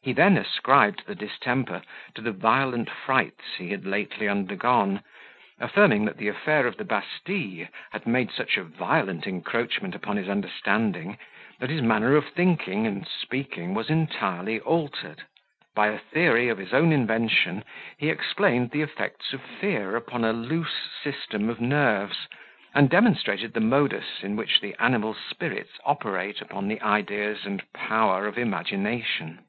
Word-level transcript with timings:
He 0.00 0.14
then 0.14 0.38
ascribed 0.38 1.04
the 1.04 1.14
distemper 1.14 1.82
to 2.14 2.22
the 2.22 2.32
violent 2.32 2.88
frights 2.88 3.56
he 3.58 3.68
had 3.72 3.84
lately 3.84 4.26
undergone, 4.26 5.02
affirming 5.60 6.06
that 6.06 6.16
the 6.16 6.28
affair 6.28 6.66
of 6.66 6.78
the 6.78 6.84
Bastille 6.86 7.66
had 7.90 8.06
made 8.06 8.30
such 8.30 8.56
a 8.56 8.64
violent 8.64 9.26
encroachment 9.26 9.94
upon 9.94 10.16
his 10.16 10.30
understanding, 10.30 11.18
that 11.58 11.68
his 11.68 11.82
manner 11.82 12.16
of 12.16 12.26
thinking 12.32 12.86
and 12.86 13.06
speaking 13.06 13.74
was 13.74 13.90
entirely 13.90 14.60
altered. 14.60 15.24
By 15.74 15.88
a 15.88 15.98
theory 15.98 16.48
of 16.48 16.56
his 16.56 16.72
own 16.72 16.90
invention, 16.90 17.62
he 17.98 18.08
explained 18.08 18.70
the 18.70 18.80
effects 18.80 19.34
of 19.34 19.42
fear 19.42 19.94
upon 19.94 20.24
a 20.24 20.32
loose 20.32 20.88
system 21.04 21.50
of 21.50 21.60
nerves, 21.60 22.28
and 22.74 22.88
demonstrated 22.88 23.52
the 23.52 23.60
modus 23.60 24.22
in 24.22 24.36
which 24.36 24.62
the 24.62 24.74
animal 24.78 25.12
spirits 25.12 25.78
operate 25.84 26.40
upon 26.40 26.66
the 26.66 26.80
ideas 26.80 27.44
and 27.44 27.70
power 27.74 28.26
of 28.26 28.38
imagination. 28.38 29.44